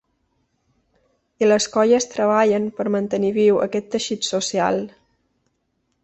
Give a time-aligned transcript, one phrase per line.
[1.43, 4.81] I les colles treballen per mantenir viu aquest teixit social.